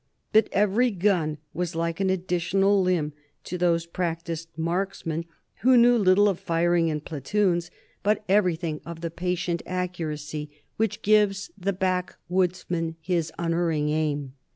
But 0.33 0.49
every 0.51 0.89
gun 0.89 1.37
was 1.53 1.75
like 1.75 1.99
an 1.99 2.09
additional 2.09 2.81
limb 2.81 3.13
to 3.43 3.55
those 3.55 3.85
practised 3.85 4.49
marksmen, 4.57 5.25
who 5.59 5.77
knew 5.77 5.95
little 5.95 6.27
of 6.27 6.39
firing 6.39 6.87
in 6.87 7.01
platoons, 7.01 7.69
but 8.01 8.23
everything 8.27 8.81
of 8.83 9.01
the 9.01 9.11
patient 9.11 9.61
accuracy 9.67 10.49
which 10.77 11.03
gives 11.03 11.51
the 11.55 11.71
backwoodsman 11.73 12.95
his 12.99 13.31
unerring 13.37 13.89
aim. 13.89 14.33